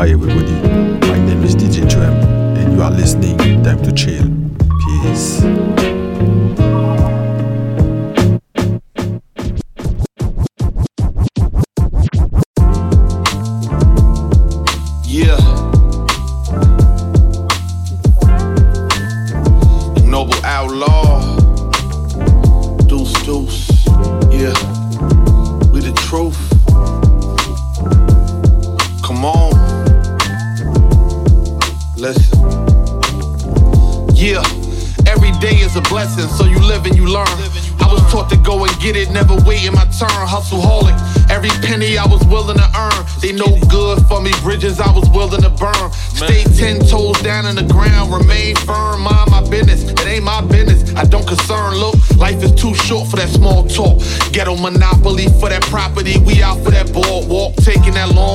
[0.00, 0.30] Аевы,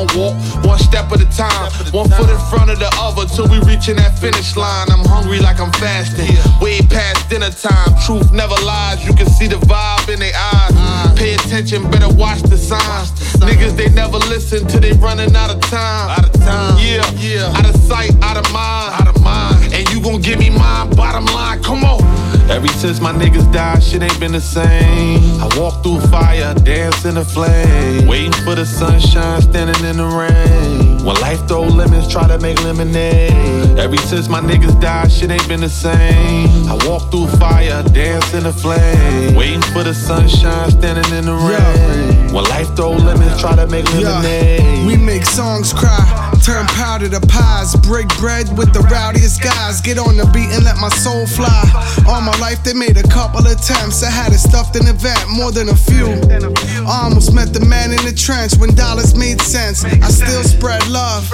[0.06, 1.72] long walk, one step at a time.
[1.92, 4.88] One foot in front of the other till we reaching that finish line.
[4.90, 6.36] I'm hungry like I'm fasting.
[6.62, 7.96] Way past dinner time.
[8.06, 9.06] Truth never lies.
[9.06, 11.18] You can see the vibe in their eyes.
[11.18, 13.12] Pay attention, better watch the signs.
[13.40, 16.10] Niggas they never listen till they running out of time.
[16.10, 16.78] Out of time.
[16.80, 17.58] Yeah, yeah.
[17.58, 19.02] Out of sight, out of mind.
[19.02, 19.74] Out of mind.
[19.74, 20.90] And you gon' give me mine.
[20.96, 22.05] Bottom line, come on.
[22.50, 25.42] Ever since my niggas died, shit ain't been the same.
[25.42, 28.08] I walk through fire, dance in the flame.
[28.08, 31.04] Waiting for the sunshine, standing in the rain.
[31.04, 33.78] When life throw lemons, try to make lemonade.
[33.78, 36.70] Ever since my niggas died, shit ain't been the same.
[36.70, 39.36] I walk through fire, dance in the flame.
[39.36, 42.34] Waiting for the sunshine, standing in the rain.
[42.34, 44.86] When life throw lemons, try to make lemonade.
[44.86, 49.82] We make songs cry, turn powder to pies, break bread with the rowdiest guys.
[49.82, 51.66] Get on the beat and let my soul fly.
[52.08, 54.04] All my life they made a couple attempts.
[54.04, 56.06] I had it stuffed in a vat, more than a few.
[56.86, 59.84] I almost met the man in the trench when dollars made sense.
[59.84, 61.26] I still spread love,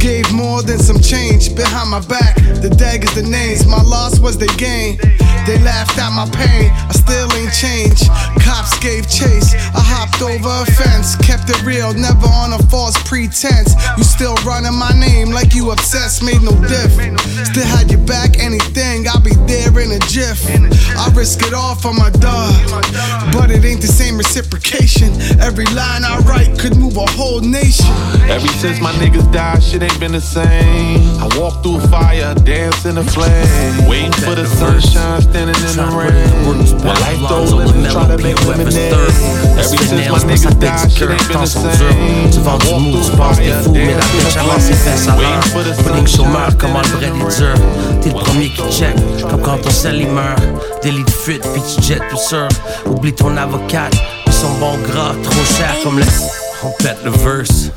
[0.00, 2.36] gave more than some change behind my back.
[2.64, 4.96] The daggers, the names, my loss was the gain.
[5.44, 8.08] They laughed at my pain, I still ain't changed.
[8.40, 12.96] Cops gave chase, I hopped over a fence, kept it real, never on a false
[13.04, 13.76] pretense.
[13.96, 16.92] You still running my name like you obsessed, made no diff.
[17.46, 20.44] Still had your back, anything, I'll be there in a jiff.
[20.96, 22.54] I risk it all for my dog,
[23.32, 25.12] but it ain't the same reciprocation.
[25.40, 27.86] Every line I write could move a whole nation.
[28.28, 31.00] Ever since my niggas died, shit ain't been the same.
[31.18, 33.88] I walk through fire, dance in the flame.
[33.88, 36.46] Waiting for the sunshine, standing in the rain.
[36.46, 38.92] When life throw lemons, try to make lemonade.
[38.92, 42.30] Ever since my niggas died, shit ain't been the same.
[42.30, 44.18] Tu vends du Walk mou, tu through penses t'es fire, fou, mais la dance in
[44.18, 45.40] bitch the avance ses fesses à l'heure.
[45.84, 47.54] Pudding chômeur, comment le bread est dur.
[48.02, 48.94] T'es le premier qui check,
[49.28, 50.40] comme quand ton sel il meurt.
[50.82, 52.48] Délit de fuite, puis tu jettes tout sûr.
[52.86, 53.94] Oublie ton avocate,
[54.26, 56.04] ils sont bons gras, trop cher comme le.
[56.62, 57.70] On pète le verse.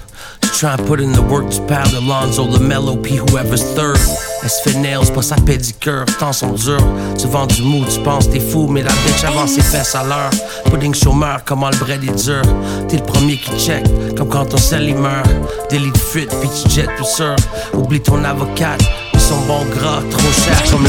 [0.53, 3.97] Try and put in the work, tu perds Alonzo, le mellow, puis whoever's third.
[4.43, 6.83] Elle se fait nails, pas sa pédicure, temps sont durs.
[7.17, 10.03] Tu vends du mou, tu penses t'es fou, mais la bitch avance ses fesses à
[10.03, 10.29] l'heure.
[10.65, 12.41] Pudding chômeur, comment le bread est dur.
[12.87, 13.83] T'es le premier qui check,
[14.15, 15.27] comme quand ton sel il meurt.
[15.69, 17.35] Délit de fuite, puis tu jettes tout sûr.
[17.73, 18.81] Oublie ton avocate,
[19.13, 20.87] ils sont bons gras, trop cher comme.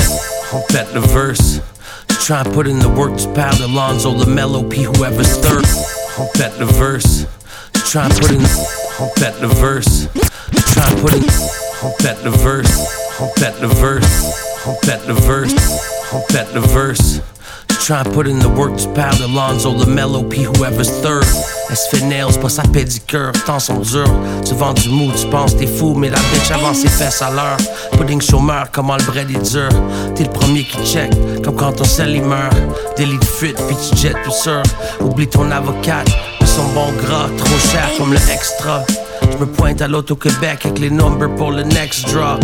[0.52, 1.60] On pète le verse.
[2.24, 5.66] Try and put in the work, tu perds Alonzo, le mellow, puis whoever's third.
[6.18, 7.26] On pète le verse.
[7.90, 8.81] Try and put in on
[9.16, 10.08] pète le verse.
[10.72, 11.22] Try and put in
[11.84, 12.70] on pète le verse.
[13.20, 14.06] On pète le verse.
[14.66, 15.52] On pète le verse.
[16.12, 17.20] On pète le verse.
[17.84, 21.26] Try and put in the work, tu perds Alonzo, le mellow, puis whoever's third.
[21.68, 24.14] Elle se fait nails, pas sa pédicure, temps sont durs.
[24.44, 27.30] Tu vends du mou, tu penses t'es fou, mais la bitch avance ses fesses à
[27.30, 27.56] l'heure.
[27.92, 29.68] Pudding chômeur, comment le bread est dur.
[30.14, 31.10] T'es le premier qui check,
[31.42, 32.54] comme quand ton sel il meurt.
[32.96, 34.62] Délit de fuite, puis tu jettes tout sûr.
[35.00, 36.08] Oublie ton avocate,
[36.52, 38.84] sont bons gras, trop cher comme le extra.
[39.22, 42.38] Je me pointe à l'Auto-Québec avec les numbers pour le next draw.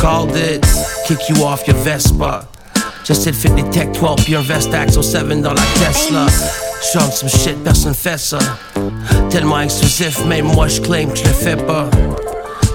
[0.00, 0.64] Called it,
[1.06, 2.44] kick you off your Vespa.
[3.04, 6.26] J'essaie de faire des Tech 12 puis un Vestax au 7 dans la Tesla.
[6.92, 8.38] Chante some shit, personne fait ça.
[9.30, 11.88] Tellement exclusif, même moi je claim que je le fais pas.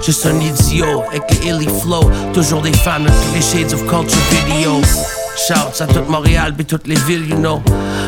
[0.04, 2.10] Juste un idiot avec les illy flow.
[2.34, 2.98] Toujours des fans
[3.34, 4.80] les shades of culture video.
[5.46, 7.62] Shouts à toute Montréal puis toutes les villes, you know.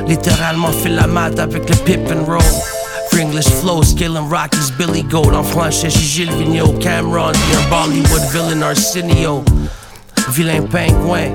[0.06, 2.42] Littéralement file la mat avec le pip and roll.
[3.18, 8.62] English flow, scaling Rockies, Billy Goat En français, chez Gilles Vigneault, Cameron, un Bollywood villain
[8.62, 9.44] Arsenio.
[10.30, 11.32] Vilain pingouin,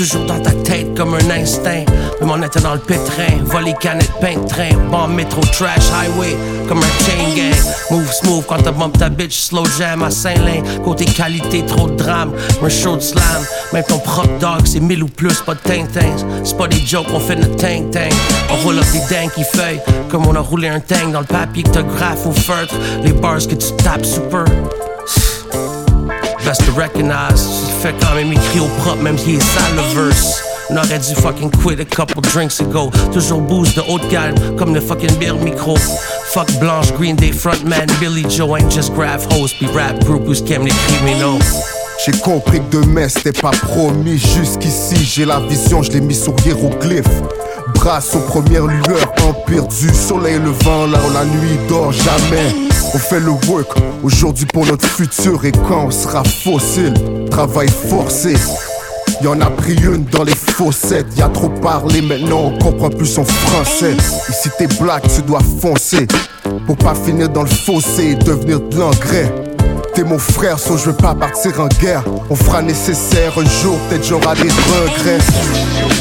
[0.00, 1.84] toujours dans ta tête comme un instinct.
[2.20, 6.34] Même on était dans le pétrin, voler canettes, pain train, bomb métro, trash, highway,
[6.68, 7.54] comme un chain gang.
[7.90, 10.62] Move smooth quand t'as bump ta bitch, slow jam à Saint-Lin.
[10.84, 12.32] Côté qualité, trop de drame,
[12.62, 13.44] un show de slam.
[13.74, 16.16] Même ton propre dog, c'est mille ou plus, pas de tintin.
[16.44, 18.12] C'est pas des jokes, on fait notre tank tank.
[18.50, 21.26] On roule up des dingues qui feuillent, comme on a roulé un tank dans le
[21.26, 22.74] papier que t'as graphe au feutre.
[23.04, 24.46] Les bars que tu tapes super.
[26.50, 27.46] Reste recognize.
[27.80, 30.42] Fait quand même écrit au propre, même qui est sale le verse.
[30.68, 32.90] On aurait dû fucking quit a couple drinks ago.
[33.12, 35.76] Toujours booze de haute gamme, comme le fucking beer micro.
[36.32, 40.42] Fuck Blanche, Green Day frontman, Billy Joe ain't just graph host, be rap group who's
[40.42, 41.38] came les criminaux.
[42.04, 44.18] J'ai compris que demain c'était pas promis.
[44.18, 47.22] Jusqu'ici, j'ai la vision, je l'ai mis sur hiéroglyphe.
[47.74, 52.69] Brasse aux premières lueurs, empire du soleil levant, là où la nuit dort jamais.
[52.92, 53.70] On fait le work
[54.02, 56.94] aujourd'hui pour notre futur et quand on sera fossile,
[57.30, 58.34] travail forcé.
[59.22, 61.06] Y'en a pris une dans les fossettes.
[61.16, 63.96] Y a trop parlé, maintenant on comprend plus son français.
[64.28, 66.08] Ici t'es black, tu dois foncer.
[66.66, 69.49] Pour pas finir dans le fossé et devenir de l'engrais.
[69.94, 72.04] T'es mon frère, so je veux pas partir en guerre.
[72.28, 75.18] On fera nécessaire un jour, peut-être j'aurai des regrets.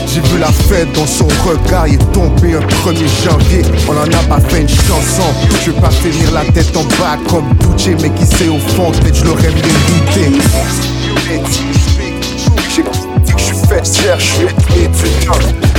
[0.07, 3.61] J'ai vu la fête dans son regard, il est tombé un 1er janvier.
[3.87, 5.23] On en a pas fait une chanson.
[5.65, 8.91] Je veux pas finir la tête en bas comme Gucci, mais qui sait au fond,
[8.91, 10.39] peut-être je l'aurais mérité.
[12.69, 15.78] J'ai que je suis fait je suis étudiant.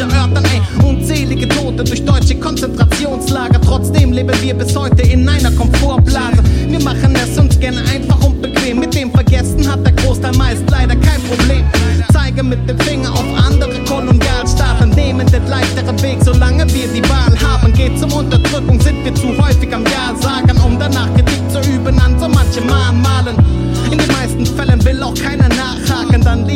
[0.00, 0.44] Erörtern.
[0.44, 3.60] Ey, unzählige Tote durch deutsche Konzentrationslager.
[3.60, 6.42] Trotzdem leben wir bis heute in einer Komfortblase.
[6.68, 8.80] Wir machen es uns gerne einfach und bequem.
[8.80, 11.64] Mit dem Vergessen hat der Großteil meist leider kein Problem.
[12.12, 14.90] Zeige mit dem Finger auf andere Kolonialstaaten.
[14.90, 17.72] Nehmen den leichteren Weg, solange wir die Wahl haben.
[17.72, 21.98] Geht zum Unterdrückung, sind wir zu häufig am Ja sagen, um danach Kritik zu üben
[21.98, 23.43] an so manche Mahnmalen.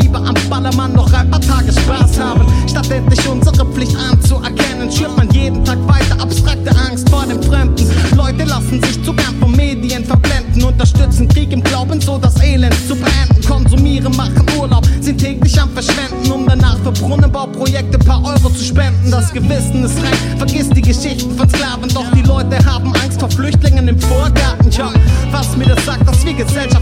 [0.09, 2.47] Lieber am Ballermann noch ein paar Tage Spaß haben.
[2.69, 7.87] Statt endlich unsere Pflicht anzuerkennen, schürt man jeden Tag weiter abstrakte Angst vor dem Fremden.
[8.17, 12.75] Leute lassen sich zu gern von Medien verblenden, unterstützen Krieg im Glauben, so das Elend
[12.87, 13.43] zu beenden.
[13.47, 19.11] Konsumieren, machen Urlaub, sind täglich am Verschwenden, um danach für Brunnenbauprojekte paar Euro zu spenden.
[19.11, 23.31] Das Gewissen ist rein, vergiss die Geschichten von Sklaven, doch die Leute haben Angst vor
[23.31, 24.71] Flüchtlingen im Vorgarten.
[24.71, 24.91] Tja,
[25.31, 26.78] was mir das sagt, dass wir gesellschaftlich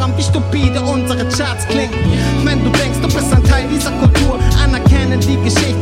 [0.00, 1.94] daran, wie stupide unsere Charts klingen.
[2.44, 5.79] Wenn du denkst, du bist ein Teil dieser Kultur, anerkenne die Geschichte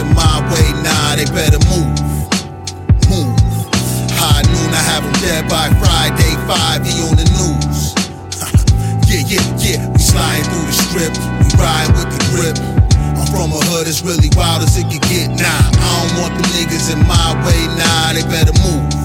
[0.00, 1.92] in my way, nah, they better move.
[3.12, 3.36] Move.
[4.16, 7.92] High noon, I have him dead by Friday, 5 he on the news.
[9.08, 11.12] yeah, yeah, yeah, we sliding through the strip,
[11.44, 12.56] we ride with the grip.
[13.20, 15.46] I'm from a hood that's really wild as it can get, nah.
[15.46, 18.99] I don't want the niggas in my way, nah, they better move.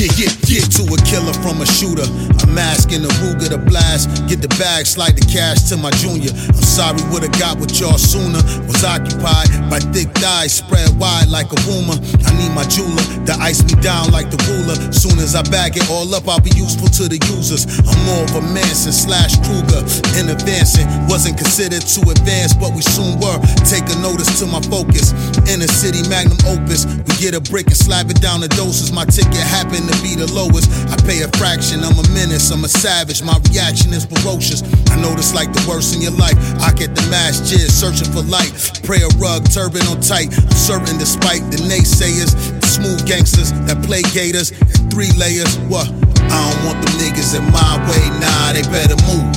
[0.00, 2.08] Yeah, yeah, yeah, to a killer from a shooter.
[2.40, 4.08] A mask and a Ruger to blast.
[4.32, 6.32] Get the bag, slide the cash to my junior.
[6.32, 8.40] I'm sorry, would've got with y'all sooner.
[8.64, 12.00] Was occupied by thick thighs, spread wide like a rumor.
[12.00, 14.72] I need my jeweler to ice me down like the ruler.
[14.88, 17.68] Soon as I bag it all up, I'll be useful to the users.
[17.84, 19.84] I'm more of a Manson slash Krueger.
[20.16, 23.36] In advancing, wasn't considered too advanced, but we soon were.
[23.68, 25.12] Take a notice to my focus.
[25.44, 26.88] Inner city magnum opus.
[26.88, 28.96] We get a brick and slap it down the doses.
[28.96, 30.70] My ticket happened to be the lowest.
[30.90, 33.22] I pay a fraction, I'm a menace, I'm a savage.
[33.22, 34.62] My reaction is ferocious.
[34.90, 36.38] I know this like the worst in your life.
[36.62, 38.52] I get the mass jizz, searching for light.
[38.86, 40.30] Prayer rug, turban on tight.
[40.30, 45.58] I'm certain despite the naysayers, the smooth gangsters that play gators and three layers.
[45.66, 45.90] What?
[46.30, 49.34] I don't want them niggas in my way, nah, they better move.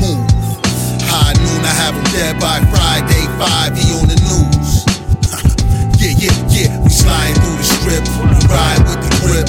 [0.00, 0.24] Move.
[1.04, 4.88] High noon, I have him dead by Friday, 5, he on the news.
[6.00, 9.48] yeah, yeah, yeah, sliding through the strip, we ride with the grip.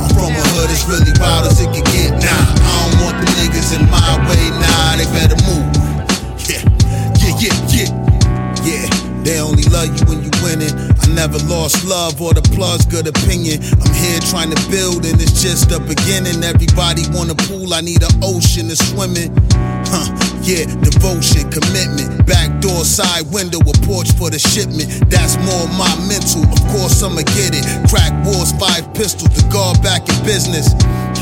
[0.00, 2.32] I'm from a hood that's really wild as it can get, nah.
[2.32, 5.68] I don't want the niggas in my way, nah, they better move.
[6.48, 6.64] Yeah,
[7.20, 7.90] yeah, yeah, yeah,
[8.64, 8.84] yeah.
[9.26, 10.72] They only love you when you winning.
[10.72, 13.60] I never lost love or the plus good opinion.
[13.82, 16.44] I'm here trying to build and it's just the beginning.
[16.44, 19.34] Everybody want a pool, I need an ocean to swim in.
[19.96, 20.12] Huh,
[20.44, 22.28] yeah, devotion, commitment.
[22.28, 24.92] back door, side window, a porch for the shipment.
[25.08, 26.44] That's more my mental.
[26.52, 27.64] Of course, I'ma get it.
[27.88, 30.68] Crack wars, five pistols, the guard back in business.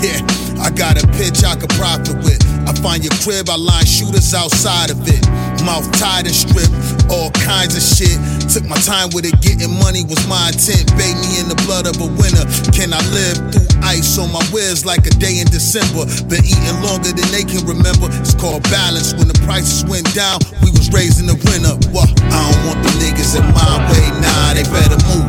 [0.03, 0.19] Yeah,
[0.59, 2.43] I got a pitch I could profit with.
[2.67, 5.23] I find your crib, I line shooters outside of it.
[5.63, 6.75] Mouth tied and stripped,
[7.07, 8.19] all kinds of shit.
[8.51, 10.91] Took my time with it, getting money was my intent.
[10.99, 12.43] Bathe me in the blood of a winner.
[12.75, 16.09] Can I live through ice on my whiz like a day in December?
[16.27, 18.09] Been eating longer than they can remember.
[18.19, 19.13] It's called balance.
[19.15, 21.79] When the prices went down, we was raising the rent up.
[21.93, 22.09] What?
[22.33, 25.29] I don't want the niggas in my way, nah, they better move.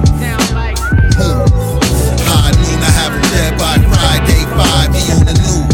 [1.20, 1.52] Move.
[2.24, 4.90] High noon, I have him dead by Friday five.
[4.96, 5.65] He on the news.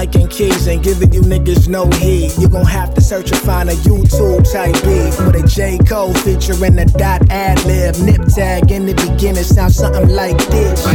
[0.00, 2.32] Mike and Keys ain't giving you niggas no heed.
[2.38, 5.76] You gon' have to search and find a YouTube type beat with a J.
[5.76, 7.94] Cole featuring a dot ad lib.
[7.98, 10.86] Nip tag in the beginning sounds something like this.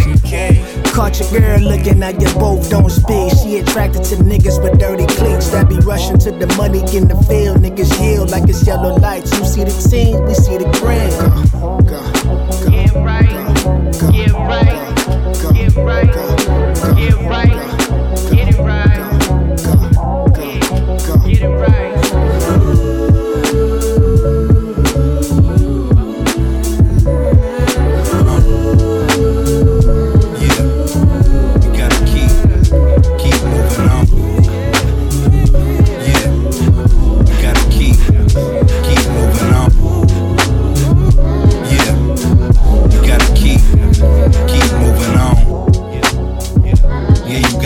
[0.91, 3.31] Caught your girl looking at you both don't speak.
[3.43, 7.17] She attracted to niggas with dirty cleats that be rushing to the money in the
[7.29, 7.59] field.
[7.59, 9.38] Niggas yield like it's yellow lights.
[9.38, 11.13] You see the team, we see the grand.
[11.51, 14.65] Go, go, go, Get right, go, get right,
[15.43, 17.54] go, get right, go, get right,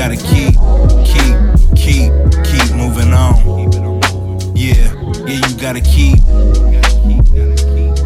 [0.09, 0.53] gotta keep,
[1.05, 1.35] keep,
[1.75, 2.11] keep,
[2.43, 4.55] keep moving on.
[4.55, 4.91] Yeah,
[5.27, 6.17] yeah, you gotta keep,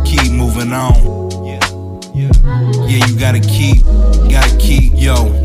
[0.04, 0.94] keep moving on.
[1.46, 3.84] Yeah, you gotta keep,
[4.30, 5.43] gotta keep, yo,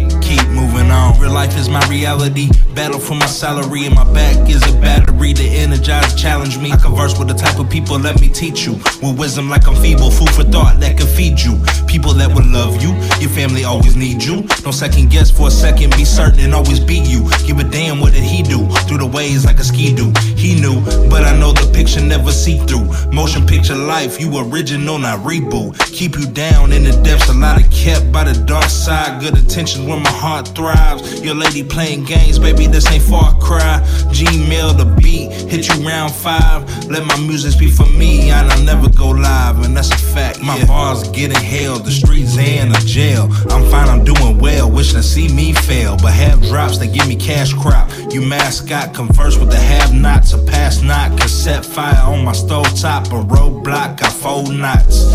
[0.88, 1.21] moving on.
[1.21, 2.49] Real life is my reality.
[2.75, 6.71] Battle for my salary, and my back is a battery to energize, challenge me.
[6.71, 8.75] I converse with the type of people, let me teach you.
[9.02, 11.59] With wisdom like I'm feeble, food for thought that can feed you.
[11.87, 12.90] People that will love you,
[13.21, 14.42] your family always need you.
[14.62, 17.28] Don't second guess for a second, be certain and always be you.
[17.47, 18.68] Give a damn what did he do?
[18.87, 20.12] Through the waves like a ski do.
[20.37, 20.80] He knew,
[21.11, 22.87] but I know the picture never see through.
[23.12, 25.78] Motion picture life, you original, not reboot.
[25.92, 29.21] Keep you down in the depths, a lot of kept by the dark side.
[29.21, 30.77] Good attention when my heart thrives.
[31.23, 33.82] Your lady playing games, baby, this ain't Far Cry.
[34.12, 36.64] Gmail the beat, hit you round five.
[36.87, 40.40] Let my music speak for me, and I'll never go live, and that's a fact.
[40.40, 43.28] My bars getting held, the streets and a jail.
[43.50, 45.99] I'm fine, I'm doing well, wishing to see me fail.
[46.00, 47.90] But have drops that give me cash crop.
[48.11, 51.18] You mascot, converse with the have nots, a pass not.
[51.20, 55.12] Cassette fire on my stove top, a roadblock, got four knots.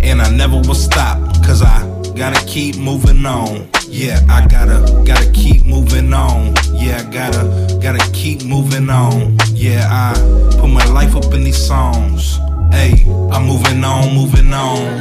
[0.00, 1.82] And I never will stop, cause I
[2.14, 3.73] gotta keep moving on.
[3.94, 6.56] Yeah, I gotta, gotta keep moving on.
[6.74, 9.38] Yeah, I gotta, gotta keep moving on.
[9.52, 10.14] Yeah, I
[10.58, 12.38] put my life up in these songs.
[12.72, 15.00] Hey, I'm moving on, moving on.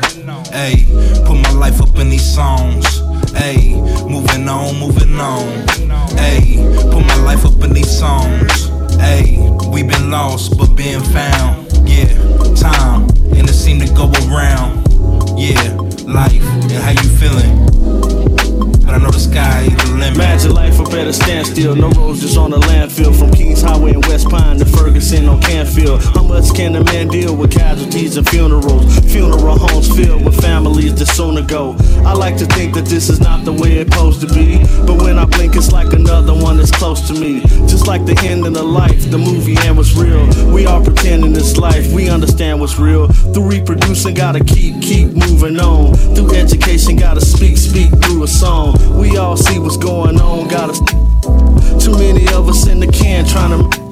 [0.54, 0.86] Hey,
[1.26, 2.86] put my life up in these songs.
[3.32, 3.74] Hey,
[4.08, 5.48] moving on, moving on.
[6.16, 6.58] Hey,
[6.92, 8.68] put my life up in these songs.
[9.02, 9.40] Hey,
[9.72, 11.66] we been lost but been found.
[11.90, 12.14] Yeah,
[12.54, 14.86] time and it seemed to go around.
[15.36, 17.93] Yeah, life and how you feeling?
[18.94, 20.14] But I know the sky ain't the limit.
[20.14, 21.76] Imagine life a better standstill.
[21.76, 23.18] No roads just on the landfill.
[23.18, 26.04] From Keys Highway in West Pine to Ferguson on Canfield.
[26.14, 29.00] How much can a man deal with casualties and funerals?
[29.12, 31.76] Funeral homes filled with families that soon ago.
[32.06, 34.60] I like to think that this is not the way it's supposed to be.
[34.86, 37.40] But when I blink, it's like another one that's close to me.
[37.66, 40.24] Just like the ending of life, the movie and what's real.
[40.54, 41.92] We all pretending it's life.
[41.92, 43.08] We understand what's real.
[43.08, 45.96] Through reproducing, gotta keep, keep moving on.
[46.14, 48.83] Through education, gotta speak, speak through a song.
[48.92, 50.48] We all see what's going on.
[50.48, 50.74] Gotta.
[51.80, 53.83] Too many of us in the can trying to.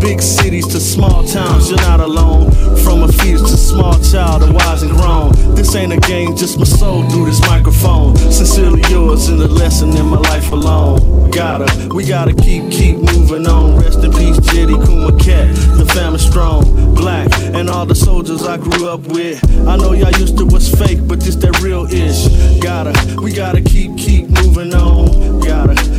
[0.00, 2.50] Big cities to small towns, you're not alone.
[2.82, 5.32] From a feast to small child, a wise and grown.
[5.54, 8.16] This ain't a game, just my soul through this microphone.
[8.16, 11.30] Sincerely yours, and a lesson in my life alone.
[11.30, 13.76] Gotta, we gotta keep, keep moving on.
[13.76, 15.54] Rest in peace, Jetty Kuma Cat.
[15.76, 19.44] The family strong, black, and all the soldiers I grew up with.
[19.68, 22.26] I know y'all used to was fake, but this that real ish.
[22.60, 25.40] Gotta, we gotta keep, keep moving on.
[25.40, 25.89] Gotta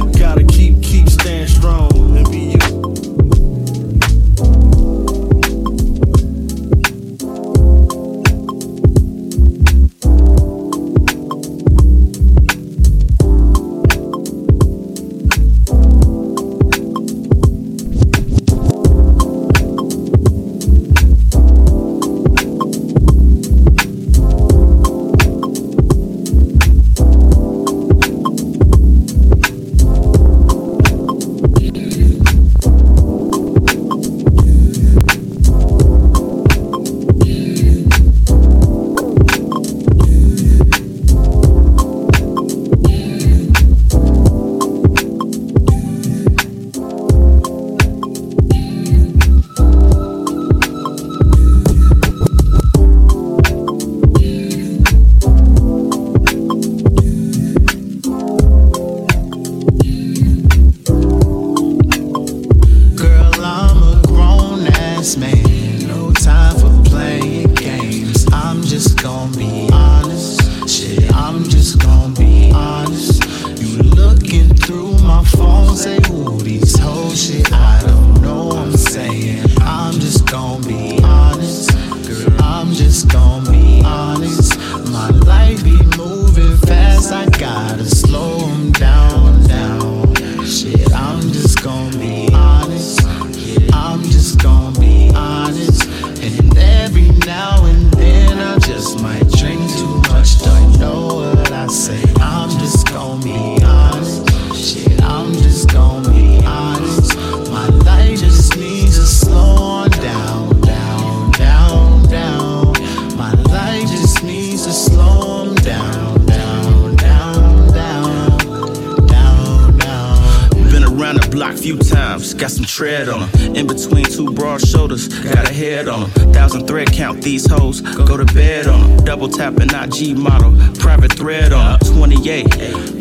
[130.01, 131.79] Model, private thread on 'em.
[131.79, 132.46] 28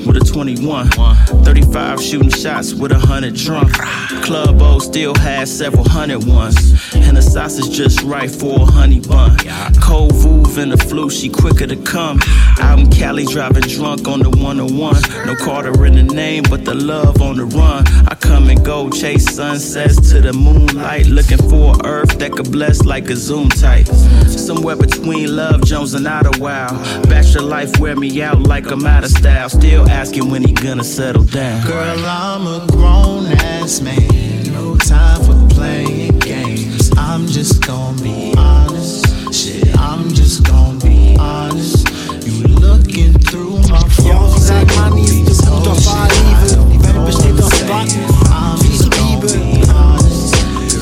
[0.07, 0.91] with a 21,
[1.45, 3.73] 35 shooting shots with a hundred drunk.
[4.31, 6.57] Club O still has several hundred ones,
[6.95, 9.37] and the sauce is just right for a honey bun.
[9.83, 12.21] Cold Vuv in the flu, she quicker to come.
[12.61, 15.27] Out in Cali driving drunk on the 101.
[15.27, 17.85] No Carter in the name, but the love on the run.
[18.07, 21.07] I come and go, chase sunsets to the moonlight.
[21.07, 23.89] Looking for earth that could bless like a Zoom type.
[24.29, 27.09] Somewhere between Love Jones and Idlewild.
[27.09, 29.49] Bachelor life wear me out like I'm out of style.
[29.49, 31.67] Still asking when he gonna settle down.
[31.67, 34.20] Girl, I'm a grown ass man.
[34.91, 36.91] Time for playing games.
[36.97, 39.07] I'm just gonna be honest.
[39.33, 41.87] Shit, I'm just gonna be honest.
[42.27, 44.37] You looking through my phone.
[44.41, 46.67] sag mal nie, ist der Mut auf Liebe.
[46.73, 48.03] Die Welt besteht aus Warten,
[48.63, 49.29] wie die Liebe.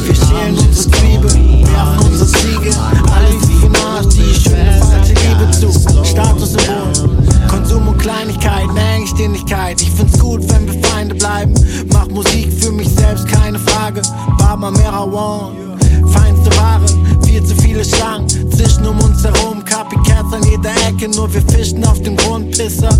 [0.06, 1.28] Wir schälen unsere Triebe,
[1.68, 2.70] werfen unsere Ziege.
[3.12, 3.28] Alle
[3.60, 5.68] vom Arsch, die schwören falsche Liebe zu.
[6.02, 7.10] Statussymbol,
[7.46, 8.77] Konsum und Kleinigkeiten,
[9.18, 9.82] Engständigkeit.
[9.82, 11.52] Ich find's gut, wenn wir Feinde bleiben.
[11.92, 14.00] Mach Musik für mich selbst, keine Frage.
[14.38, 15.76] Barber Merawan,
[16.06, 16.84] feinste Ware.
[17.24, 19.64] Viel zu viele Schlangen zwischen um uns herum.
[19.64, 22.96] Copycats an jeder Ecke, nur wir fischen auf dem Grund, Pisser.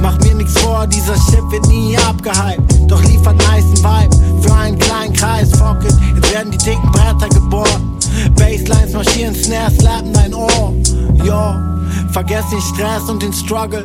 [0.00, 2.90] Mach mir nix vor, dieser Shit wird nie abgehypt.
[2.90, 5.50] Doch liefert nicen Vibe für einen kleinen Kreis.
[5.50, 7.98] Fuck it, jetzt werden die dicken Bretter geboren.
[8.36, 10.72] Basslines marschieren, Snares slappen dein Ohr.
[11.24, 11.56] Yo,
[12.10, 13.84] vergess den Stress und den Struggle.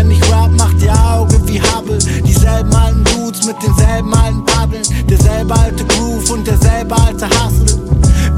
[0.00, 1.98] Wenn ich rap, macht ihr Auge wie Hubble.
[1.98, 4.82] Dieselben alten Dudes mit denselben alten Paddeln.
[5.06, 7.78] Derselbe alte Groove und derselbe alte Hustle.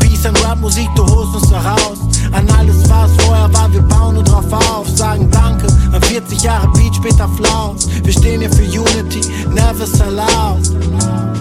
[0.00, 1.98] Peace and Rap Musik, du holst uns da raus.
[2.32, 4.88] An alles, was vorher war, wir bauen nur drauf auf.
[4.88, 7.88] Sagen Danke an 40 Jahre Beat, später Flaws.
[8.02, 9.20] Wir stehen hier für Unity,
[9.54, 11.31] never sell out.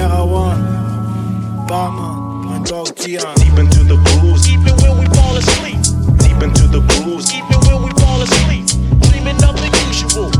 [0.00, 3.34] Marijuana, Barman, my dog Gian.
[3.36, 5.76] Deep into the grooves, even when we fall asleep.
[6.24, 8.64] Deep into the grooves, even when we fall asleep.
[9.10, 10.39] Dreaming of the usual.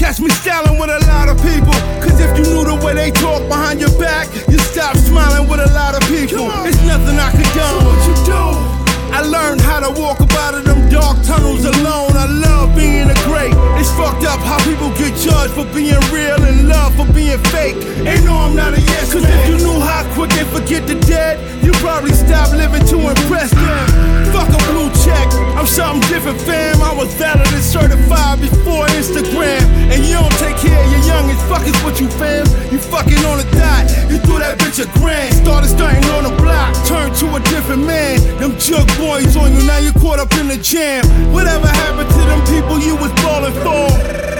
[0.00, 1.76] Catch me styling with a lot of people.
[2.00, 5.60] Cause if you knew the way they talk behind your back, you stop smiling with
[5.60, 6.48] a lot of people.
[6.64, 7.84] It's nothing I condone.
[7.84, 8.80] what you do?
[9.12, 12.16] I learned how to walk up out of them dark tunnels alone.
[12.16, 13.52] I love being a great.
[13.76, 17.76] It's fucked up how people get judged for being real and love for being fake.
[18.08, 20.96] Ain't no, I'm not a yes Cause if you knew how quick they forget the
[21.04, 23.84] dead, you probably stop living to impress them.
[24.32, 24.79] Fuck a blue
[25.10, 25.28] check.
[25.58, 26.80] I'm something different, fam.
[26.82, 29.62] I was valid and certified before Instagram.
[29.90, 31.42] And you don't take care of your youngest.
[31.50, 32.46] Fuck is what you fam.
[32.70, 33.84] You fucking on a dot.
[34.10, 35.34] You threw that bitch a grand.
[35.34, 36.70] Started stunting on the block.
[36.86, 38.20] Turned to a different man.
[38.38, 39.62] Them jug boys on you.
[39.66, 41.04] Now you caught up in the jam.
[41.32, 43.90] Whatever happened to them people you was balling for?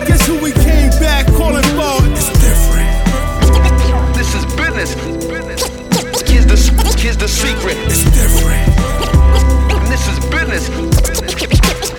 [0.07, 1.95] Guess who we came back calling for?
[2.15, 2.89] It's different.
[4.15, 4.95] This is business.
[6.31, 6.57] Here's the
[6.99, 7.77] here's the secret.
[7.91, 9.10] It's different.
[10.01, 10.65] This is business.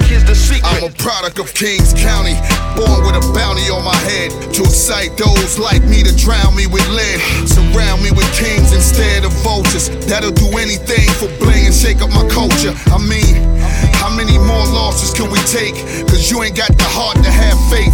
[0.09, 0.65] Here's the secret.
[0.65, 2.33] I'm a product of Kings County,
[2.73, 6.65] born with a bounty on my head to excite those like me to drown me
[6.65, 7.21] with lead.
[7.45, 12.09] Surround me with kings instead of vultures that'll do anything for bling and shake up
[12.09, 12.73] my culture.
[12.89, 13.37] I mean,
[13.93, 15.77] how many more losses can we take?
[16.09, 17.93] Cause you ain't got the heart to have faith.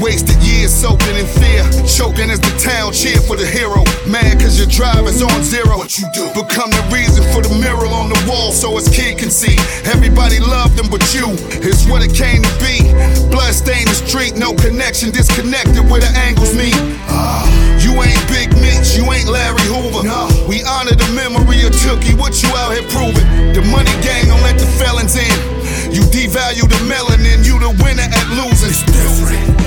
[0.00, 3.80] Wasted years soaking in fear, choking as the town cheer for the hero.
[4.04, 5.78] Mad cause your drive is on zero.
[5.78, 6.28] What you do?
[6.36, 9.56] Become the reason for the mural on the wall so his kid can see.
[9.88, 11.32] Everybody loved him but you.
[11.64, 12.84] It's what it came to be.
[13.32, 16.76] Blood stained the street, no connection, disconnected where the angles meet.
[17.08, 17.48] Ah,
[17.80, 20.04] you ain't Big Meech, you ain't Larry Hoover.
[20.44, 23.24] We honor the memory of Tookie, what you out here proving?
[23.56, 25.56] The money gang don't let the felons in.
[25.92, 28.55] You devalue the melanin, you the winner at losing.
[28.68, 29.58] It's different.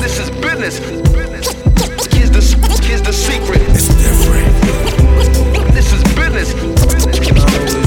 [0.00, 0.78] This is business.
[2.14, 2.40] Here's the
[2.84, 3.60] here's the secret.
[3.70, 4.54] It's different.
[5.74, 6.52] This is business.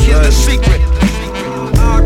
[0.05, 0.70] Here's the secret.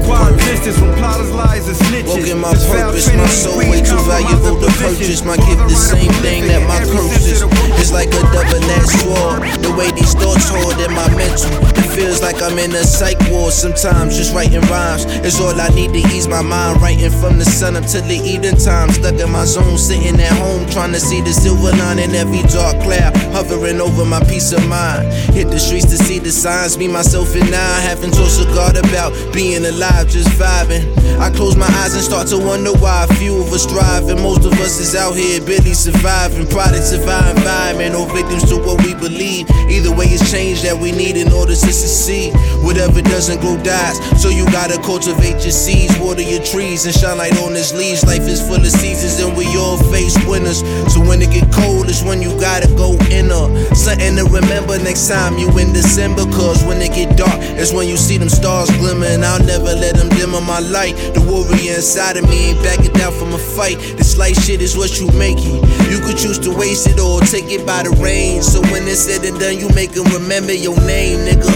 [0.06, 2.08] Quiet distance from plotters, lies, and snitches.
[2.14, 5.26] Walking my purpose, my soul way too valuable to purchase.
[5.26, 7.42] My gift the same thing that my curse is.
[7.82, 9.42] It's like a double-edged sword.
[9.66, 13.18] The way these thoughts hold in my mental, it feels like I'm in a psych
[13.32, 13.54] ward.
[13.54, 16.82] Sometimes just writing rhymes is all I need to ease my mind.
[16.82, 20.38] Writing from the sun up to the evening time, stuck in my zone, sitting at
[20.38, 24.52] home trying to see the silver line in every dark cloud, hovering over my peace
[24.52, 25.10] of mind.
[25.34, 28.78] Hit the streets to see the signs, me, myself, and I having tossed a guard
[28.78, 30.84] about being alive, just vibing.
[31.20, 34.20] I close my eyes and start to wonder why a few of us thrive, and
[34.22, 36.48] most of us is out here barely surviving.
[36.48, 39.50] Products of our environment, or victims to what we believe.
[39.70, 42.34] Either way, it's change that we need in order to succeed.
[42.66, 47.18] Whatever doesn't grow dies, so you gotta cultivate your seeds, water your trees, and shine
[47.18, 48.04] light on its leaves.
[48.04, 50.60] Life is full of seasons, and we all face winners.
[50.92, 53.48] So when it get cold, it's when you gotta go inner.
[53.76, 57.88] Something to remember next time you in December, cause when it get dark, it's when
[57.88, 60.96] you see them stars glimmer, and I'll never let them dim on my light.
[61.14, 63.78] The warrior inside of me ain't backing down from a fight.
[63.98, 65.62] This light shit is what you make it.
[65.92, 68.52] You could choose to waste it or take it by the reins.
[68.52, 71.54] So when it's said and done, you make them remember your name, nigga.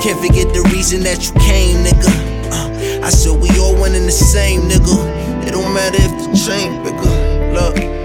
[0.00, 2.08] Can't forget the reason that you came, nigga.
[2.48, 4.96] Uh, I said we all one and the same, nigga.
[5.46, 7.52] It don't matter if the chain bigger.
[7.52, 7.99] Look.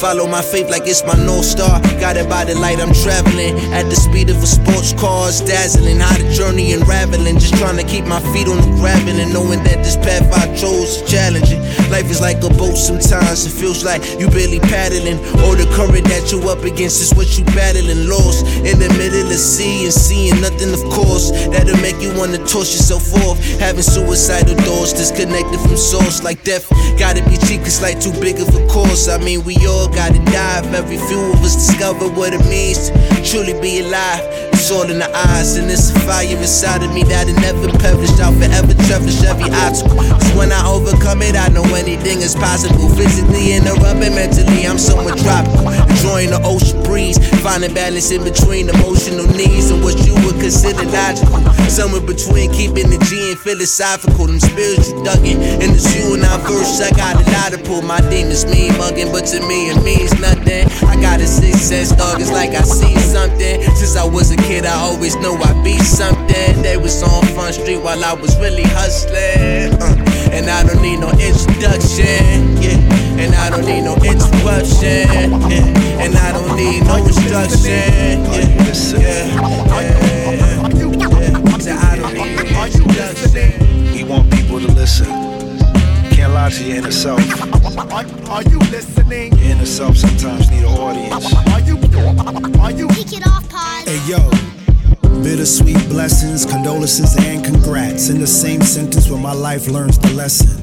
[0.00, 1.80] Follow my faith like it's my North Star.
[2.02, 5.28] Guided by the light, I'm traveling at the speed of a sports car.
[5.28, 6.00] It's dazzling.
[6.00, 7.38] How the journey unraveling.
[7.38, 10.52] Just trying to keep my feet on the gravel and knowing that this path I
[10.56, 11.62] chose is challenging.
[11.90, 13.46] Life is like a boat sometimes.
[13.46, 15.18] It feels like you barely paddling.
[15.46, 18.10] Or the current that you're up against is what you battling.
[18.10, 21.30] Lost in the middle of the sea and seeing nothing, of course.
[21.54, 23.38] That'll make you wanna toss yourself off.
[23.62, 26.68] Having suicidal thoughts disconnected from source like death.
[26.98, 29.08] Gotta be cheap, it's like too big of a course.
[29.08, 30.24] I mean, we all gotta.
[30.54, 34.22] If every few of us discover what it means to truly be alive.
[34.54, 38.10] It's all in the eyes, and it's a fire inside of me that'll never perish.
[38.18, 39.98] I'll forever cherish every obstacle.
[39.98, 42.88] Cause when I overcome it, I know anything is possible.
[42.96, 45.68] Physically and rubbing mentally, I'm somewhat tropical.
[45.68, 50.84] Enjoying the ocean breeze, finding balance in between emotional needs and what you would consider
[50.90, 51.40] logical.
[51.68, 55.38] Somewhere between keeping the G and philosophical, them spiritual dugging.
[55.62, 57.82] And it's you and I verse, I got a lot to pull.
[57.82, 60.68] My demons mean mugging, but to me it means nothing.
[60.86, 62.20] I got a sixth sense, dog.
[62.20, 63.62] It's like I see something.
[63.74, 66.62] Since I was a kid, I always knew I'd be something.
[66.62, 69.74] They was on Front Street while I was really hustling.
[69.80, 69.94] Uh,
[70.32, 72.78] and I don't need no introduction, yeah.
[73.18, 76.02] And I don't need no interruption, yeah.
[76.02, 77.70] And I don't need no instruction.
[77.70, 80.13] Yeah, yeah, yeah.
[83.36, 83.92] Introduction.
[83.94, 85.06] We want people to listen.
[86.10, 87.20] Can't lie to your inner self.
[88.28, 89.36] Are you listening?
[89.38, 91.32] Your inner self sometimes need an audience.
[91.48, 91.76] Are you?
[92.60, 92.88] Are you?
[92.88, 93.84] Kick it off, pause.
[93.84, 94.30] Hey yo,
[95.22, 100.60] bittersweet blessings, condolences, and congrats in the same sentence where my life learns the lesson.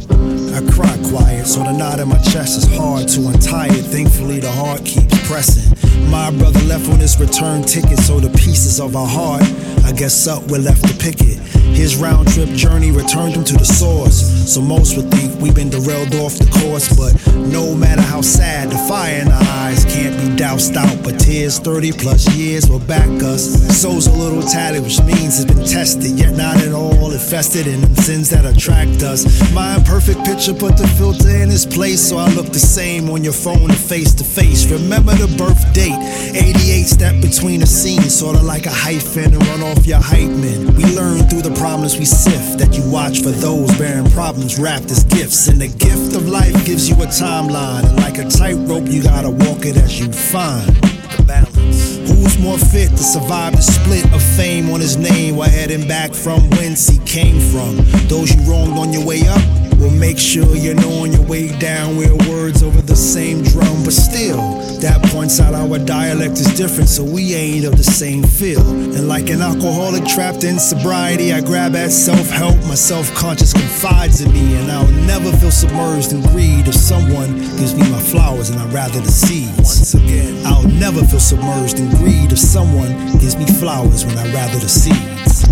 [0.53, 3.85] I cry quiet, so the knot in my chest is hard to untie it.
[3.85, 5.71] Thankfully, the heart keeps pressing.
[6.09, 9.43] My brother left on his return ticket, so the pieces of our heart,
[9.85, 11.39] I guess up, we're left to pick it.
[11.81, 14.21] His round trip journey returned him to the source.
[14.53, 18.69] So most would think we've been derailed off the course, but no matter how sad,
[18.69, 20.95] the fire in our eyes can't be doused out.
[21.03, 23.41] But tears, 30 plus years will back us.
[23.81, 27.81] Soul's a little tatted, which means it's been tested, yet not at all infested in
[27.95, 29.25] sins that attract us.
[29.51, 33.23] My imperfect picture put the filter in its place, so I look the same on
[33.23, 34.69] your phone and face to face.
[34.69, 35.97] Remember the birth date,
[36.37, 40.75] 88 step between the scenes, sorta like a hyphen and run off your hype man.
[40.75, 44.91] We learn through the problems we sift that you watch for those bearing problems wrapped
[44.91, 45.47] as gifts.
[45.47, 49.29] And the gift of life gives you a timeline, and like a tightrope, you gotta
[49.29, 50.67] walk it as you find
[51.15, 51.95] the balance.
[52.09, 56.13] Who's more fit to survive the split of fame on his name while heading back
[56.13, 57.77] from whence he came from?
[58.09, 61.47] Those you wronged on your way up will make sure you know on your way
[61.57, 63.83] down we're words over the same drum.
[63.83, 64.37] But still,
[64.79, 68.61] that points out our dialect is different, so we ain't of the same feel.
[68.61, 72.57] And like an alcoholic trapped in sobriety, I grab at self help.
[72.67, 77.39] My self conscious confides in me, and I'll never feel submerged in greed if someone
[77.57, 79.57] gives me my flowers and I'd rather the seeds.
[79.57, 84.33] Once again, I'll never feel submerged in greed if someone gives me flowers when I'd
[84.33, 85.47] rather the seeds.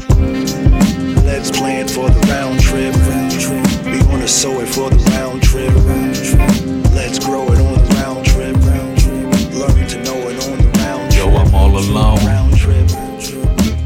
[1.26, 2.94] Let's plan for the round trip.
[3.08, 4.19] Round trip.
[4.20, 5.74] Wanna sow it for the round trip.
[6.94, 8.54] Let's grow it on the round trip.
[9.56, 12.20] Learn to know it on the round Yo, I'm all alone.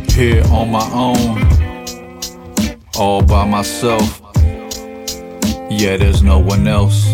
[0.10, 1.38] Here on my own.
[2.98, 4.22] All by myself.
[5.70, 7.06] Yeah, there's no one else.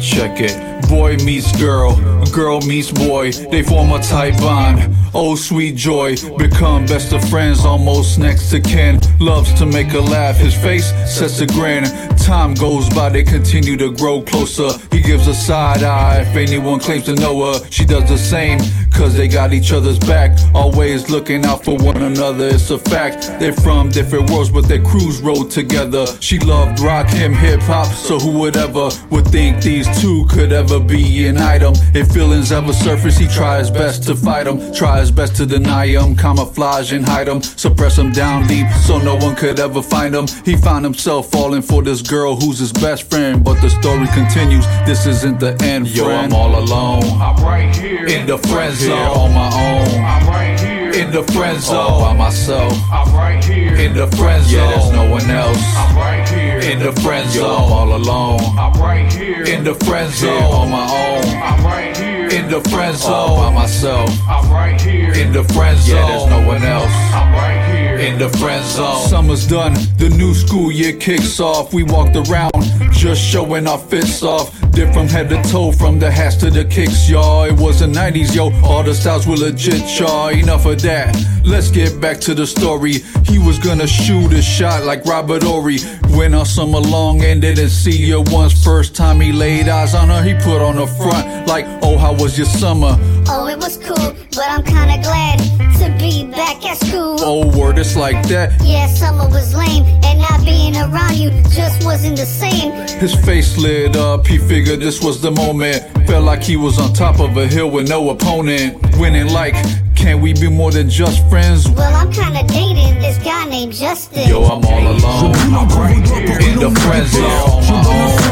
[0.00, 0.88] Check it.
[0.88, 1.94] Boy meets girl,
[2.32, 3.32] girl meets boy.
[3.32, 4.94] They form a tight bond.
[5.14, 6.16] Oh, sweet joy.
[6.36, 9.00] Become best of friends, almost next to kin.
[9.20, 10.36] Loves to make her laugh.
[10.36, 11.84] His face sets a grin.
[12.18, 14.68] Time goes by, they continue to grow closer.
[14.90, 16.20] He gives a side eye.
[16.20, 18.58] If anyone claims to know her, she does the same.
[18.92, 20.36] Cause they got each other's back.
[20.54, 22.48] Always looking out for one another.
[22.48, 23.30] It's a fact.
[23.38, 26.04] They're from different worlds, but their crews rode together.
[26.20, 27.86] She loved rock, him, hip hop.
[27.86, 31.74] So who would ever would think these two could ever be an item?
[31.94, 34.58] If feelings ever surface, he tries best to fight them.
[34.74, 36.16] Tries best to deny them.
[36.16, 37.40] Camouflage and hide them.
[37.40, 40.26] Suppress them down deep so no one could ever find him.
[40.44, 43.44] He found himself falling for this girl who's his best friend.
[43.44, 44.66] But the story continues.
[44.84, 46.32] This isn't the end, Yo, friend.
[46.32, 47.04] I'm all alone.
[47.04, 48.98] I'm right here in the friend zone.
[49.22, 50.04] on my own.
[50.04, 52.72] I'm right here in the friend zone All by myself.
[52.90, 54.58] I'm right here in the friend zone.
[54.58, 55.62] Yeah, there's no one else.
[55.76, 56.27] I'm right here
[56.68, 57.44] in the friend zone.
[57.46, 58.40] I'm all alone.
[58.58, 60.42] I'm right here in the friend zone.
[60.42, 61.24] on my own.
[61.42, 63.12] I'm right here in the friend zone.
[63.12, 64.10] All by myself.
[64.28, 65.96] I'm right here in the friend zone.
[65.96, 66.92] Yeah, there's no one else.
[67.14, 69.06] I'm right here in the friend zone.
[69.08, 71.72] Summer's done, the new school year kicks off.
[71.72, 72.52] We walked around,
[72.92, 74.54] just showing our fits off.
[74.72, 77.44] Dip from head to toe, from the hats to the kicks, y'all.
[77.44, 78.52] It was the 90s, yo.
[78.62, 80.28] All the styles were legit, y'all.
[80.28, 81.16] Enough of that.
[81.44, 82.98] Let's get back to the story.
[83.24, 85.78] He was gonna shoot a shot like Robert Horry.
[86.10, 88.64] Went on some along and didn't see her once.
[88.64, 92.12] First time he laid eyes on her, he put on the front like, Oh, how
[92.12, 92.96] was your summer?
[93.28, 95.38] Oh, it was cool, but I'm kinda glad
[95.78, 97.16] to be back at school.
[97.20, 98.60] Oh, word, it's like that.
[98.64, 102.72] Yeah, summer was lame, and not being around you just wasn't the same.
[102.98, 105.84] His face lit up, he figured this was the moment.
[106.08, 108.84] Felt like he was on top of a hill with no opponent.
[108.98, 109.54] Winning like,
[109.98, 111.68] can we be more than just friends?
[111.68, 114.28] Well, I'm kinda dating this guy named Justin.
[114.28, 115.34] Yo, I'm all alone.
[115.58, 118.28] I'm right here in the friend zone on my own.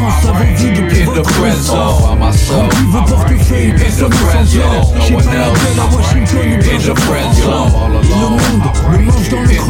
[0.96, 2.72] In the friend zone by myself.
[2.78, 6.12] In the friend zone, no one else.
[6.14, 8.40] In the friend zone, all alone.
[8.94, 9.06] In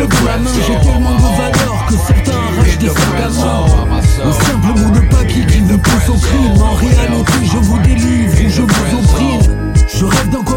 [0.01, 4.01] the friend J'ai tellement de valeur que certains arrachent des sacs à main.
[4.25, 6.61] Un simple mot de paquis qui vous pousse au crime.
[6.61, 9.67] En réalité, je vous délivre ou je vous opprime.
[9.89, 10.56] Je rêve d'un d'un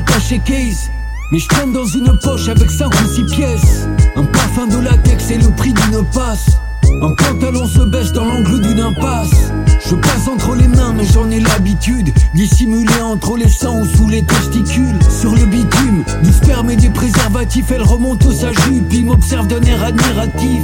[0.00, 0.90] attaché case.
[1.32, 3.88] Mais je traîne dans une poche avec 5 ou 6 pièces.
[4.16, 6.58] Un parfum de latex et le prix d'une passe.
[7.02, 9.52] Un pantalon se baisse dans l'angle d'une impasse.
[9.88, 12.12] Je passe entre les mains, mais j'en ai l'habitude.
[12.34, 14.98] Dissimulé entre les sangs ou sous les testicules.
[15.08, 18.92] Sur le bitume, du sperme et des préservatifs, elle remonte sa jupe.
[18.92, 20.62] Il m'observe d'un air admiratif.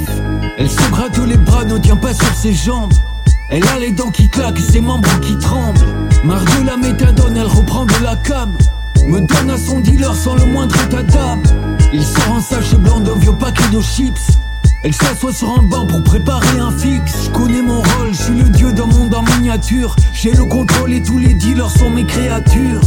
[0.57, 2.93] Elle se gratte les bras, ne tient pas sur ses jambes.
[3.49, 5.79] Elle a les dents qui claquent ses membres qui tremblent.
[6.25, 8.51] Marre de la méthadone, elle reprend de la cam.
[9.07, 11.37] Me donne à son dealer sans le moindre état.
[11.93, 14.37] Il sort un sachet blanc de vieux paquets de chips.
[14.83, 17.25] Elle s'assoit sur un banc pour préparer un fixe.
[17.25, 19.95] Je connais mon rôle, je suis le dieu d'un monde en miniature.
[20.13, 22.81] J'ai le contrôle et tous les dealers sont mes créatures.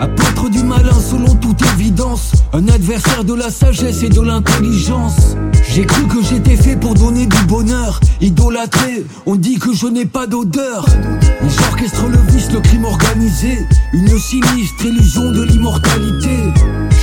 [0.00, 2.32] Apôtre du malin selon toute évidence.
[2.52, 5.36] Un adversaire de la sagesse et de l'intelligence.
[5.70, 8.00] J'ai cru que j'étais fait pour donner du bonheur.
[8.20, 10.84] Idolâtré, on dit que je n'ai pas d'odeur.
[11.42, 13.58] J'orchestre le vice, le crime organisé.
[13.92, 16.52] Une sinistre illusion de l'immortalité.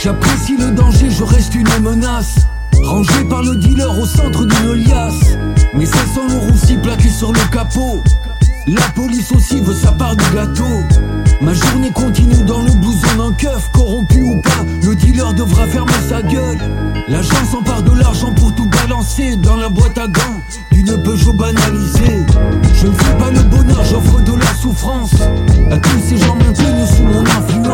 [0.03, 2.39] J'apprécie le danger, je reste une menace.
[2.83, 5.37] Rangé par le dealer au centre d'une liasse.
[5.73, 7.99] Mais ça sent le roussi plaqué sur le capot.
[8.67, 10.63] La police aussi veut sa part du gâteau.
[11.41, 15.91] Ma journée continue dans le blouson d'un keuf, corrompu ou pas, le dealer devra fermer
[16.07, 16.59] sa gueule.
[17.07, 20.39] L'agent s'empare de l'argent pour tout balancer dans la boîte à gants
[20.71, 22.25] d'une Peugeot banalisée.
[22.75, 25.15] Je ne fais pas le bonheur, j'offre de la souffrance
[25.71, 27.70] à tous ces gens maintenus sous mon influence.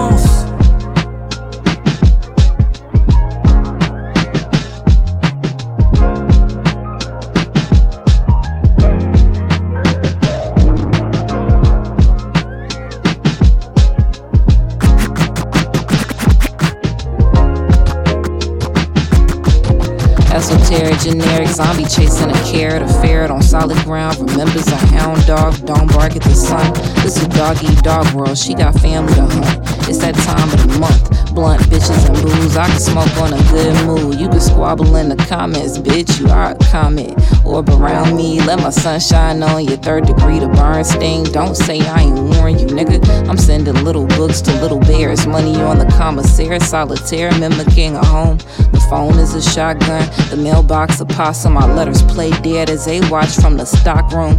[21.57, 24.17] Zombie chasing a a ferret on solid ground.
[24.31, 26.73] Remembers a hound dog, don't bark at the sun.
[27.03, 29.87] This is dog eat dog world, she got family to hunt.
[29.87, 31.33] It's that time of the month.
[31.33, 34.19] Blunt bitches and booze, I can smoke on a good mood.
[34.19, 37.13] You can squabble in the comments, bitch, you are a comment.
[37.45, 41.25] Orb around me, let my sunshine on your third degree to burn sting.
[41.25, 43.29] Don't say I ain't warn you, nigga.
[43.29, 45.27] I'm sending little books to little bears.
[45.27, 48.37] Money on the commissary, solitaire, mimicking a home.
[48.37, 51.53] The phone is a shotgun, the mailbox a possum.
[51.53, 54.37] My letters play dead as they watch from the stockroom.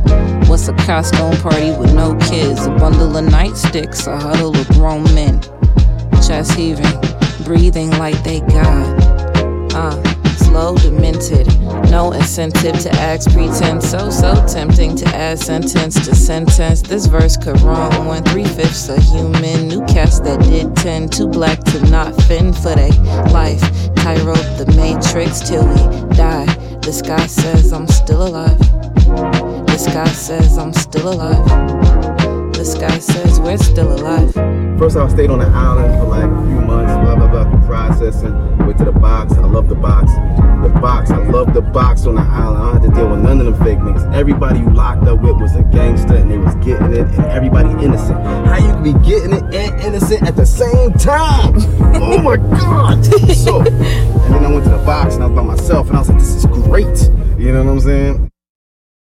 [0.49, 2.67] What's a costume party with no kids?
[2.67, 5.41] A bundle of nightsticks, a huddle of grown men.
[6.27, 6.87] Chest heaving,
[7.45, 9.05] breathing like they God.
[9.75, 10.03] Uh,
[10.37, 11.47] slow, demented.
[11.91, 13.83] No incentive to act pretend.
[13.83, 16.81] So, so tempting to add sentence to sentence.
[16.83, 19.69] This verse could run one three fifths a human.
[19.69, 21.09] New cast that did ten.
[21.09, 22.91] Too black to not fin for they
[23.33, 23.61] life.
[23.97, 26.47] Cairo, the matrix till we die.
[26.83, 28.59] The guy says I'm still alive.
[29.67, 31.45] This guy says I'm still alive.
[32.55, 34.33] This guy says we're still alive.
[34.79, 36.58] First, I stayed on the island for like
[37.45, 38.35] through processing.
[38.59, 39.33] Went to the box.
[39.35, 40.13] I love the box.
[40.63, 41.11] The box.
[41.11, 42.59] I love the box on the island.
[42.59, 44.15] I don't have to deal with none of them fake niggas.
[44.15, 47.71] Everybody you locked up with was a gangster, and they was getting it, and everybody
[47.85, 48.21] innocent.
[48.47, 51.55] How you be getting it and innocent at the same time?
[52.03, 53.05] oh my god!
[53.35, 56.01] So, and then I went to the box, and I was by myself, and I
[56.01, 57.11] was like, this is great.
[57.39, 58.31] You know what I'm saying?